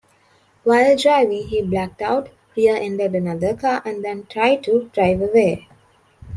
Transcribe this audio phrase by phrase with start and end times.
[0.63, 5.67] While driving, he blacked out, rear-ended another car, and then tried to drive away.